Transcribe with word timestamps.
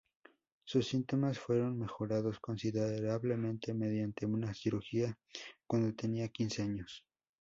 Sus 0.63 0.87
síntomas 0.87 1.37
fueron 1.37 1.77
mejorados 1.77 2.39
considerablemente 2.39 3.71
mediante 3.75 4.25
una 4.25 4.51
cirugía 4.51 5.15
cuando 5.67 5.93
tenía 5.93 6.27
quince 6.29 6.63
años. 6.63 7.05